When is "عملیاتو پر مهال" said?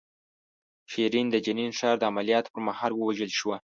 2.11-2.91